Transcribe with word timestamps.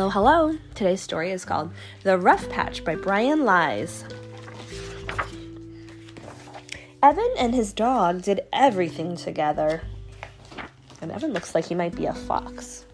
Hello, 0.00 0.08
hello. 0.08 0.58
Today's 0.74 1.02
story 1.02 1.30
is 1.30 1.44
called 1.44 1.70
The 2.04 2.16
Rough 2.16 2.48
Patch 2.48 2.82
by 2.86 2.94
Brian 2.94 3.44
Lies. 3.44 4.02
Evan 7.02 7.34
and 7.36 7.54
his 7.54 7.74
dog 7.74 8.22
did 8.22 8.40
everything 8.50 9.14
together. 9.14 9.82
And 11.02 11.12
Evan 11.12 11.34
looks 11.34 11.54
like 11.54 11.66
he 11.66 11.74
might 11.74 11.94
be 11.94 12.06
a 12.06 12.14
fox. 12.14 12.86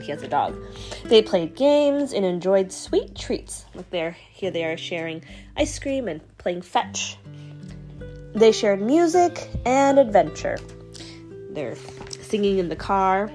He 0.00 0.10
has 0.10 0.22
a 0.22 0.26
dog. 0.26 0.58
They 1.04 1.20
played 1.20 1.54
games 1.54 2.14
and 2.14 2.24
enjoyed 2.24 2.72
sweet 2.72 3.14
treats. 3.14 3.66
Look 3.74 3.90
there, 3.90 4.16
here 4.32 4.50
they 4.50 4.64
are 4.64 4.78
sharing 4.78 5.22
ice 5.54 5.78
cream 5.78 6.08
and 6.08 6.22
playing 6.38 6.62
fetch. 6.62 7.18
They 8.34 8.52
shared 8.52 8.80
music 8.80 9.50
and 9.66 9.98
adventure. 9.98 10.56
They're 11.50 11.76
singing 12.22 12.56
in 12.56 12.70
the 12.70 12.76
car. 12.76 13.30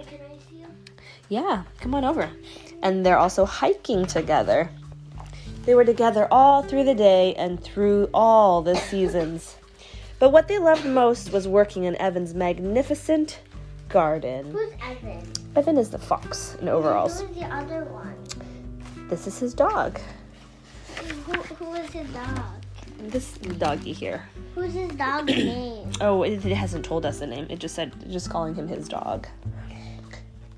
Yeah, 1.30 1.64
come 1.80 1.94
on 1.94 2.04
over. 2.04 2.30
And 2.82 3.06
they're 3.06 3.18
also 3.18 3.46
hiking 3.46 4.06
together. 4.06 4.70
They 5.66 5.76
were 5.76 5.86
together 5.86 6.28
all 6.32 6.64
through 6.64 6.86
the 6.86 6.96
day 6.96 7.36
and 7.36 7.62
through 7.64 8.10
all 8.14 8.62
the 8.62 8.76
seasons. 8.76 9.56
But 10.18 10.32
what 10.32 10.48
they 10.48 10.58
loved 10.58 10.86
most 10.86 11.32
was 11.32 11.48
working 11.48 11.84
in 11.84 11.96
Evan's 11.96 12.34
magnificent 12.34 13.40
garden. 13.90 14.52
Who's 14.52 14.72
Evan? 14.84 15.32
Evan 15.56 15.78
is 15.78 15.90
the 15.90 16.00
fox 16.00 16.56
in 16.62 16.70
overalls. 16.70 17.22
Who's 17.22 17.36
the 17.36 17.46
other 17.46 17.84
one? 17.86 18.16
This 19.10 19.28
is 19.28 19.38
his 19.38 19.54
dog. 19.54 20.00
Who, 21.26 21.34
who 21.34 21.74
is 21.74 21.90
his 21.92 22.10
dog? 22.10 22.64
This 23.00 23.34
doggy 23.34 23.94
here. 23.94 24.28
Who's 24.56 24.74
his 24.74 24.92
dog's 24.94 25.28
name? 25.36 25.92
Oh, 26.02 26.24
it, 26.24 26.46
it 26.46 26.56
hasn't 26.56 26.86
told 26.86 27.06
us 27.06 27.22
a 27.22 27.28
name. 27.28 27.48
It 27.50 27.60
just 27.60 27.76
said 27.76 27.92
just 28.10 28.30
calling 28.30 28.56
him 28.56 28.68
his 28.68 28.88
dog. 28.88 29.28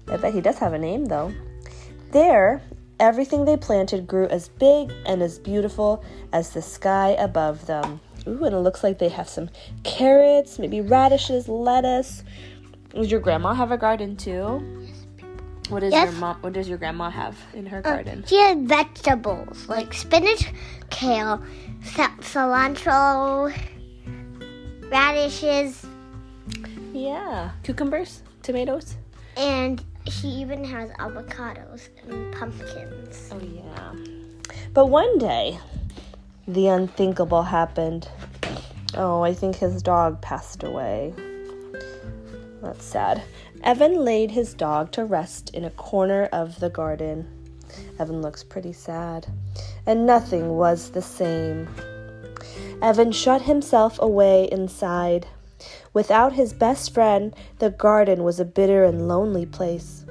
I 0.08 0.18
bet 0.18 0.34
he 0.34 0.42
does 0.42 0.58
have 0.60 0.74
a 0.74 0.80
name 0.80 1.06
though. 1.06 1.34
There, 2.14 2.62
everything 3.00 3.44
they 3.46 3.58
planted 3.58 4.08
grew 4.08 4.28
as 4.28 4.48
big 4.48 4.94
and 5.06 5.22
as 5.22 5.40
beautiful 5.40 6.04
as 6.32 6.52
the 6.52 6.62
sky 6.62 7.10
above 7.20 7.66
them. 7.66 8.00
Ooh, 8.28 8.46
and 8.46 8.54
it 8.56 8.60
looks 8.60 8.84
like 8.84 9.00
they 9.00 9.10
have 9.10 9.28
some 9.28 9.50
carrots, 9.84 10.60
maybe 10.60 10.80
radishes, 10.80 11.50
lettuce. 11.50 12.24
Does 12.94 13.10
your 13.12 13.20
grandma 13.20 13.54
have 13.56 13.72
a 13.72 13.78
garden 13.78 14.16
too? 14.16 14.86
What 15.70 15.80
does 15.80 15.92
Yes. 15.92 16.12
your 16.12 16.20
mom? 16.22 16.38
What 16.42 16.54
does 16.54 16.70
your 16.70 16.78
grandma 16.78 17.10
have 17.10 17.36
in 17.54 17.66
her 17.66 17.80
Uh, 17.80 17.82
garden? 17.82 18.24
She 18.28 18.38
has 18.38 18.58
vegetables 18.60 19.68
like 19.68 19.92
spinach, 19.94 20.54
kale, 20.92 21.42
ci- 21.84 22.04
cilantro, 22.22 23.52
radishes, 24.92 25.86
Yeah, 26.94 27.50
cucumbers, 27.64 28.22
tomatoes. 28.44 28.98
and 29.36 29.84
she 30.08 30.28
even 30.28 30.64
has 30.64 30.90
avocados 30.92 31.90
and 32.04 32.34
pumpkins. 32.34 33.30
Oh, 33.32 33.40
yeah. 33.40 33.94
But 34.74 34.88
one 34.88 35.18
day, 35.18 35.60
the 36.48 36.68
unthinkable 36.68 37.44
happened. 37.44 38.08
Oh, 38.96 39.22
I 39.22 39.34
think 39.34 39.56
his 39.56 39.82
dog 39.82 40.22
passed 40.22 40.64
away. 40.64 41.14
That's 42.62 42.86
sad. 42.86 43.24
Evan 43.64 44.04
laid 44.04 44.32
his 44.32 44.54
dog 44.54 44.92
to 44.92 45.06
rest 45.06 45.50
in 45.54 45.64
a 45.64 45.70
corner 45.72 46.26
of 46.32 46.60
the 46.60 46.70
garden. 46.70 47.28
Evan 48.00 48.22
looks 48.22 48.44
pretty 48.44 48.74
sad, 48.74 49.28
and 49.86 50.06
nothing 50.06 50.58
was 50.58 50.92
the 50.92 51.02
same. 51.02 51.68
Evan 52.82 53.12
shut 53.12 53.44
himself 53.44 53.98
away 54.02 54.50
inside. 54.52 55.28
Without 55.94 56.34
his 56.34 56.54
best 56.54 56.94
friend, 56.94 57.36
the 57.60 57.70
garden 57.70 58.24
was 58.24 58.40
a 58.40 58.46
bitter 58.46 58.84
and 58.84 59.08
lonely 59.08 59.46
place. 59.46 60.06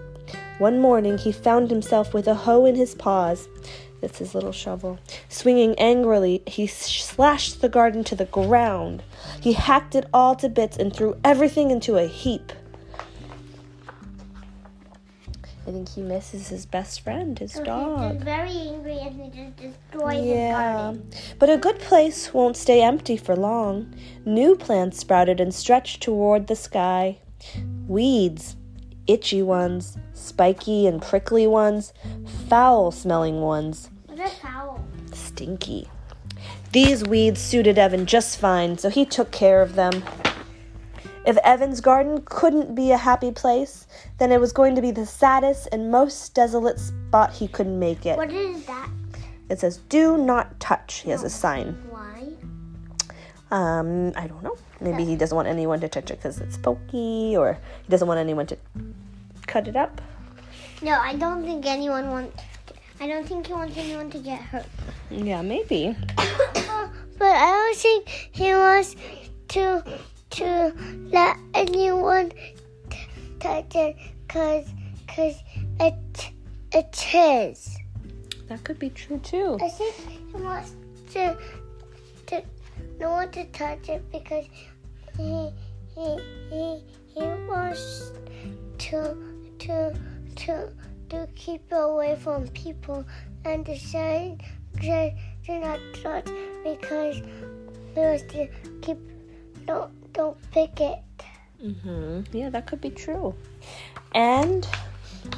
One 0.58 0.80
morning, 0.80 1.18
he 1.18 1.32
found 1.32 1.70
himself 1.70 2.14
with 2.14 2.28
a 2.28 2.34
hoe 2.34 2.64
in 2.66 2.76
his 2.76 2.94
paws. 2.94 3.48
That's 4.00 4.18
his 4.18 4.34
little 4.34 4.52
shovel. 4.52 4.98
Swinging 5.28 5.74
angrily, 5.78 6.42
he 6.46 6.66
slashed 6.66 7.60
the 7.60 7.68
garden 7.68 8.04
to 8.04 8.14
the 8.14 8.26
ground. 8.26 9.02
He 9.40 9.52
hacked 9.52 9.94
it 9.94 10.06
all 10.12 10.34
to 10.36 10.48
bits 10.48 10.76
and 10.76 10.94
threw 10.94 11.16
everything 11.24 11.70
into 11.70 11.96
a 11.96 12.06
heap. 12.06 12.52
I 15.64 15.70
think 15.70 15.88
he 15.90 16.02
misses 16.02 16.48
his 16.48 16.66
best 16.66 17.02
friend, 17.02 17.38
his 17.38 17.52
So 17.52 17.62
dog. 17.64 18.14
he's 18.14 18.22
very 18.22 18.50
angry 18.50 18.98
and 18.98 19.20
he 19.20 19.30
just 19.30 19.56
destroyed 19.56 20.16
his 20.16 20.26
Yeah, 20.26 20.52
garden. 20.74 21.10
but 21.38 21.50
a 21.50 21.56
good 21.56 21.78
place 21.78 22.34
won't 22.34 22.56
stay 22.56 22.82
empty 22.82 23.16
for 23.16 23.36
long. 23.36 23.94
New 24.24 24.56
plants 24.56 24.98
sprouted 24.98 25.38
and 25.40 25.54
stretched 25.54 26.02
toward 26.02 26.48
the 26.48 26.56
sky. 26.56 27.18
Weeds, 27.86 28.56
itchy 29.06 29.40
ones, 29.42 29.96
spiky 30.14 30.86
and 30.88 31.00
prickly 31.00 31.46
ones, 31.46 31.92
foul 32.48 32.90
smelling 32.90 33.40
ones, 33.40 33.88
What 34.06 34.18
a 34.18 34.28
foul. 34.28 34.84
stinky. 35.12 35.88
These 36.72 37.04
weeds 37.04 37.40
suited 37.40 37.78
Evan 37.78 38.06
just 38.06 38.36
fine, 38.38 38.78
so 38.78 38.88
he 38.88 39.04
took 39.04 39.30
care 39.30 39.60
of 39.62 39.74
them. 39.76 40.02
If 41.24 41.36
Evan's 41.38 41.80
garden 41.80 42.22
couldn't 42.24 42.74
be 42.74 42.90
a 42.90 42.96
happy 42.96 43.30
place, 43.30 43.86
then 44.18 44.32
it 44.32 44.40
was 44.40 44.52
going 44.52 44.74
to 44.74 44.82
be 44.82 44.90
the 44.90 45.06
saddest 45.06 45.68
and 45.70 45.90
most 45.90 46.34
desolate 46.34 46.80
spot 46.80 47.32
he 47.32 47.46
could 47.46 47.68
make 47.68 48.06
it. 48.06 48.16
What 48.16 48.32
is 48.32 48.64
that? 48.66 48.90
It 49.48 49.60
says, 49.60 49.76
Do 49.88 50.16
not 50.18 50.58
touch. 50.58 51.00
He 51.00 51.10
has 51.10 51.22
a 51.22 51.30
sign. 51.30 51.80
Why? 51.90 52.28
Um, 53.52 54.12
I 54.16 54.26
don't 54.26 54.42
know. 54.42 54.56
Maybe 54.80 55.04
he 55.04 55.14
doesn't 55.14 55.36
want 55.36 55.46
anyone 55.46 55.78
to 55.80 55.88
touch 55.88 56.10
it 56.10 56.16
because 56.16 56.40
it's 56.40 56.56
pokey, 56.56 57.36
or 57.36 57.58
he 57.84 57.90
doesn't 57.90 58.08
want 58.08 58.18
anyone 58.18 58.46
to 58.46 58.58
cut 59.46 59.68
it 59.68 59.76
up. 59.76 60.00
No, 60.80 60.98
I 60.98 61.14
don't 61.14 61.44
think 61.44 61.66
anyone 61.66 62.10
wants. 62.10 62.42
I 62.98 63.06
don't 63.06 63.26
think 63.26 63.46
he 63.46 63.52
wants 63.52 63.76
anyone 63.76 64.10
to 64.10 64.18
get 64.18 64.40
hurt. 64.40 64.66
Yeah, 65.10 65.42
maybe. 65.42 65.94
but 66.16 66.30
I 67.20 67.46
don't 67.46 67.76
think 67.76 68.08
he 68.32 68.52
wants 68.52 68.96
to 69.48 69.84
to 70.32 70.74
let 71.10 71.36
anyone 71.54 72.32
t- 72.90 72.98
touch 73.38 73.74
it 73.74 73.96
because 74.26 74.66
cause 75.06 75.36
it 75.80 76.30
it's 76.72 77.02
his. 77.02 77.76
That 78.48 78.64
could 78.64 78.78
be 78.78 78.90
true 78.90 79.18
too. 79.18 79.58
I 79.60 79.68
think 79.68 79.94
he 79.96 80.42
wants 80.42 80.72
to 81.12 81.36
to 82.26 82.42
no 82.98 83.10
one 83.10 83.30
to 83.32 83.44
touch 83.46 83.88
it 83.88 84.10
because 84.10 84.46
he 85.16 85.50
he 85.94 86.16
he 86.50 86.82
he 87.14 87.20
wants 87.48 88.12
to 88.78 89.16
to 89.58 89.94
to 90.36 90.72
to 91.10 91.28
keep 91.34 91.60
it 91.70 91.76
away 91.76 92.16
from 92.16 92.48
people 92.48 93.04
and 93.44 93.66
say 93.76 94.38
to 94.74 95.58
not 95.58 95.78
touch 96.02 96.28
because 96.64 97.20
because 97.94 98.22
to 98.22 98.48
keep 98.80 98.98
don't 99.66 100.01
don't 100.12 100.36
pick 100.52 100.80
it. 100.80 100.98
hmm 101.60 102.20
Yeah, 102.32 102.50
that 102.50 102.66
could 102.66 102.80
be 102.80 102.90
true. 102.90 103.34
And 104.14 104.66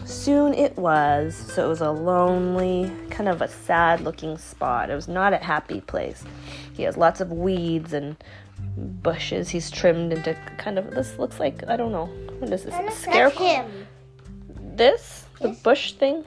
soon 0.04 0.54
it 0.54 0.76
was. 0.76 1.34
So 1.34 1.64
it 1.64 1.68
was 1.68 1.80
a 1.80 1.90
lonely, 1.90 2.90
kind 3.10 3.28
of 3.28 3.42
a 3.42 3.48
sad 3.48 4.00
looking 4.00 4.38
spot. 4.38 4.90
It 4.90 4.94
was 4.94 5.08
not 5.08 5.32
a 5.32 5.36
happy 5.38 5.80
place. 5.80 6.24
He 6.72 6.82
has 6.84 6.96
lots 6.96 7.20
of 7.20 7.30
weeds 7.32 7.92
and 7.92 8.16
bushes 8.76 9.48
he's 9.50 9.70
trimmed 9.70 10.12
into 10.12 10.34
kind 10.58 10.78
of 10.78 10.90
this 10.92 11.18
looks 11.18 11.38
like 11.38 11.62
I 11.68 11.76
don't 11.76 11.92
know. 11.92 12.06
What 12.38 12.50
is 12.52 12.64
this? 12.64 12.72
That 12.74 12.82
A 12.82 12.86
like 12.86 12.94
scarecrow? 12.94 13.70
This? 14.74 15.26
The 15.40 15.48
bush 15.62 15.92
thing? 15.92 16.24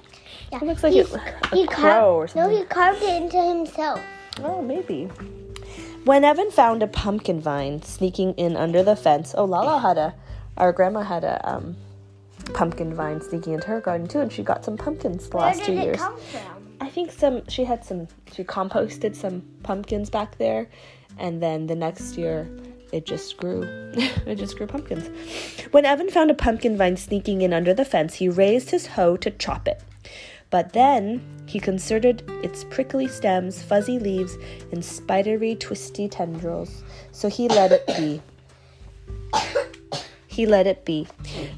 Yeah. 0.52 0.60
It 0.62 0.64
looks 0.66 0.84
like 0.84 0.94
He's- 0.94 1.14
it, 1.14 1.22
a 1.52 1.56
he 1.56 1.66
crow 1.68 1.76
car- 1.76 2.02
or 2.12 2.28
something. 2.28 2.52
No, 2.54 2.58
he 2.60 2.64
carved 2.66 3.02
it 3.02 3.22
into 3.24 3.42
himself. 3.42 4.00
Oh, 4.44 4.62
maybe. 4.62 5.10
When 6.08 6.24
Evan 6.24 6.52
found 6.52 6.84
a 6.84 6.88
pumpkin 6.88 7.42
vine 7.42 7.82
sneaking 7.82 8.36
in 8.36 8.56
under 8.56 8.82
the 8.82 8.96
fence, 8.96 9.36
oh, 9.38 9.44
Lala 9.44 9.80
had 9.80 9.98
a, 9.98 10.16
our 10.56 10.72
grandma 10.72 11.02
had 11.02 11.26
a 11.26 11.38
um, 11.46 11.76
pumpkin 12.54 12.96
vine 12.96 13.20
sneaking 13.20 13.52
into 13.52 13.68
her 13.68 13.82
garden 13.82 14.08
too, 14.08 14.22
and 14.22 14.32
she 14.32 14.42
got 14.42 14.64
some 14.64 14.78
pumpkins 14.78 15.28
the 15.28 15.36
last 15.36 15.66
two 15.66 15.74
years. 15.74 16.00
I 16.80 16.88
think 16.88 17.12
some, 17.12 17.46
she 17.50 17.66
had 17.66 17.84
some, 17.84 18.08
she 18.32 18.46
composted 18.46 19.18
some 19.18 19.42
pumpkins 19.64 20.10
back 20.10 20.38
there, 20.38 20.70
and 21.18 21.44
then 21.44 21.68
the 21.68 21.76
next 21.76 22.18
year 22.18 22.50
it 22.94 23.06
just 23.06 23.36
grew. 23.36 23.64
it 23.94 24.36
just 24.36 24.58
grew 24.58 24.66
pumpkins. 24.66 25.10
When 25.72 25.84
Evan 25.84 26.10
found 26.10 26.32
a 26.32 26.36
pumpkin 26.36 26.78
vine 26.78 26.96
sneaking 26.96 27.42
in 27.42 27.52
under 27.52 27.74
the 27.74 27.84
fence, 27.84 28.14
he 28.14 28.30
raised 28.30 28.70
his 28.70 28.88
hoe 28.88 29.18
to 29.18 29.30
chop 29.30 29.68
it. 29.68 29.84
But 30.50 30.74
then 30.74 31.22
he 31.46 31.60
considered 31.60 32.24
its 32.44 32.64
prickly 32.64 33.08
stems, 33.08 33.62
fuzzy 33.62 34.00
leaves, 34.00 34.38
and 34.72 34.84
spidery, 34.84 35.56
twisty 35.56 36.08
tendrils, 36.08 36.84
so 37.12 37.30
he 37.30 37.48
let 37.50 37.72
it 37.72 37.88
be. 37.88 38.22
He 40.28 40.46
let 40.46 40.68
it 40.68 40.86
be. 40.86 41.08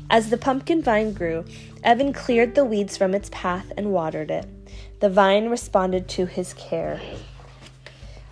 As 0.10 0.30
the 0.30 0.38
pumpkin 0.38 0.82
vine 0.82 1.14
grew, 1.14 1.46
Evan 1.84 2.14
cleared 2.14 2.56
the 2.56 2.66
weeds 2.66 2.98
from 2.98 3.14
its 3.14 3.30
path 3.32 3.72
and 3.78 3.92
watered 3.92 4.32
it. 4.32 4.48
The 5.02 5.10
vine 5.10 5.50
responded 5.50 6.08
to 6.10 6.26
his 6.26 6.54
care. 6.54 7.02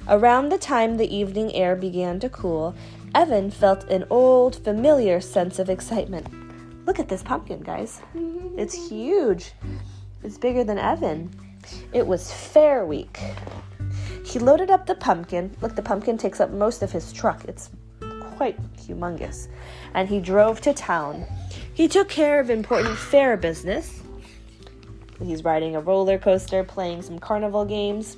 Around 0.08 0.50
the 0.50 0.58
time 0.58 0.96
the 0.96 1.14
evening 1.14 1.54
air 1.54 1.76
began 1.76 2.20
to 2.22 2.30
cool, 2.30 2.76
Evan 3.14 3.52
felt 3.52 3.90
an 3.90 4.06
old, 4.10 4.64
familiar 4.64 5.20
sense 5.20 5.60
of 5.60 5.70
excitement. 5.70 6.28
Look 6.86 7.00
at 7.00 7.10
this 7.10 7.24
pumpkin, 7.24 7.62
guys. 7.62 8.02
It's 8.58 8.90
huge. 8.90 9.52
Is 10.24 10.38
bigger 10.38 10.64
than 10.64 10.78
Evan. 10.78 11.30
It 11.94 12.06
was 12.06 12.32
Fair 12.32 12.86
Week. 12.86 13.20
He 14.26 14.40
loaded 14.40 14.70
up 14.70 14.86
the 14.86 14.96
pumpkin. 14.96 15.56
Look, 15.62 15.76
the 15.76 15.82
pumpkin 15.82 16.18
takes 16.18 16.40
up 16.40 16.52
most 16.52 16.82
of 16.82 16.92
his 16.92 17.12
truck. 17.14 17.46
It's 17.46 17.70
quite 18.36 18.58
humongous. 18.78 19.48
And 19.94 20.08
he 20.08 20.20
drove 20.20 20.62
to 20.62 20.74
town. 20.74 21.26
He 21.74 21.88
took 21.88 22.10
care 22.10 22.40
of 22.40 22.50
important 22.50 22.98
fair 22.98 23.38
business. 23.38 24.02
He's 25.24 25.44
riding 25.44 25.76
a 25.76 25.80
roller 25.82 26.18
coaster, 26.20 26.64
playing 26.64 27.02
some 27.02 27.18
carnival 27.20 27.66
games, 27.66 28.18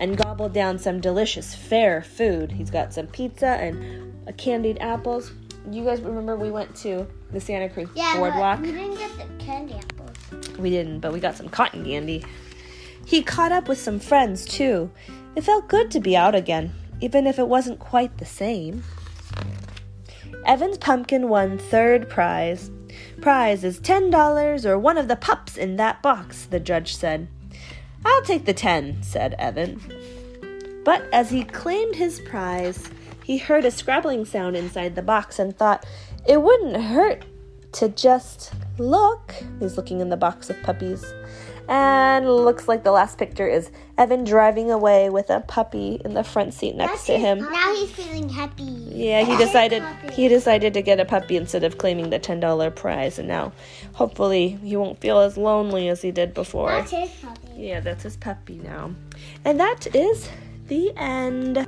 and 0.00 0.16
gobbled 0.16 0.54
down 0.54 0.78
some 0.78 1.00
delicious 1.00 1.54
fair 1.54 2.02
food. 2.02 2.50
He's 2.52 2.70
got 2.70 2.94
some 2.94 3.06
pizza 3.08 3.46
and 3.48 4.14
candied 4.38 4.78
apples. 4.80 5.32
You 5.70 5.84
guys 5.84 6.00
remember 6.00 6.36
we 6.36 6.50
went 6.50 6.74
to 6.76 7.06
the 7.32 7.40
Santa 7.40 7.68
Cruz 7.68 7.88
Yeah, 7.94 8.16
boardwalk? 8.16 8.60
but 8.60 8.66
we 8.66 8.72
didn't 8.72 8.96
get 8.96 9.10
the 9.18 9.44
candy 9.44 9.74
apples. 9.74 9.97
We 10.58 10.70
didn't, 10.70 11.00
but 11.00 11.12
we 11.12 11.20
got 11.20 11.36
some 11.36 11.48
cotton 11.48 11.84
candy. 11.84 12.24
He 13.06 13.22
caught 13.22 13.52
up 13.52 13.68
with 13.68 13.78
some 13.78 14.00
friends 14.00 14.44
too. 14.44 14.90
It 15.36 15.44
felt 15.44 15.68
good 15.68 15.90
to 15.92 16.00
be 16.00 16.16
out 16.16 16.34
again, 16.34 16.72
even 17.00 17.26
if 17.26 17.38
it 17.38 17.48
wasn't 17.48 17.78
quite 17.78 18.18
the 18.18 18.26
same. 18.26 18.82
Evan's 20.44 20.78
pumpkin 20.78 21.28
won 21.28 21.58
third 21.58 22.08
prize. 22.08 22.70
Prize 23.20 23.64
is 23.64 23.78
ten 23.78 24.10
dollars 24.10 24.66
or 24.66 24.78
one 24.78 24.98
of 24.98 25.08
the 25.08 25.16
pups 25.16 25.56
in 25.56 25.76
that 25.76 26.02
box, 26.02 26.46
the 26.46 26.60
judge 26.60 26.96
said. 26.96 27.28
I'll 28.04 28.22
take 28.22 28.44
the 28.44 28.54
ten, 28.54 29.02
said 29.02 29.34
Evan. 29.38 29.80
But 30.84 31.06
as 31.12 31.30
he 31.30 31.44
claimed 31.44 31.96
his 31.96 32.20
prize, 32.20 32.88
he 33.24 33.38
heard 33.38 33.64
a 33.64 33.70
scrabbling 33.70 34.24
sound 34.24 34.56
inside 34.56 34.94
the 34.94 35.02
box 35.02 35.38
and 35.38 35.56
thought 35.56 35.84
it 36.26 36.40
wouldn't 36.40 36.82
hurt 36.82 37.24
to 37.72 37.88
just 37.88 38.52
look. 38.78 39.34
He's 39.60 39.76
looking 39.76 40.00
in 40.00 40.08
the 40.08 40.16
box 40.16 40.50
of 40.50 40.62
puppies. 40.62 41.04
And 41.70 42.26
looks 42.26 42.66
like 42.66 42.82
the 42.82 42.92
last 42.92 43.18
picture 43.18 43.46
is 43.46 43.70
Evan 43.98 44.24
driving 44.24 44.70
away 44.70 45.10
with 45.10 45.28
a 45.28 45.40
puppy 45.40 46.00
in 46.02 46.14
the 46.14 46.24
front 46.24 46.54
seat 46.54 46.74
next 46.74 47.04
to 47.06 47.18
him. 47.18 47.40
Now 47.40 47.74
he's 47.74 47.90
feeling 47.90 48.30
happy. 48.30 48.62
Yeah, 48.62 49.22
he 49.22 49.36
decided 49.36 49.82
he 50.10 50.28
decided 50.28 50.72
to 50.72 50.80
get 50.80 50.98
a 50.98 51.04
puppy 51.04 51.36
instead 51.36 51.64
of 51.64 51.76
claiming 51.76 52.08
the 52.08 52.18
ten 52.18 52.40
dollar 52.40 52.70
prize, 52.70 53.18
and 53.18 53.28
now 53.28 53.52
hopefully 53.92 54.58
he 54.64 54.76
won't 54.76 54.98
feel 54.98 55.18
as 55.18 55.36
lonely 55.36 55.90
as 55.90 56.00
he 56.00 56.10
did 56.10 56.32
before. 56.32 56.70
That's 56.70 56.90
his 56.90 57.10
puppy. 57.20 57.48
Yeah, 57.54 57.80
that's 57.80 58.02
his 58.04 58.16
puppy 58.16 58.60
now. 58.64 58.92
And 59.44 59.60
that 59.60 59.94
is 59.94 60.26
the 60.68 60.96
end. 60.96 61.66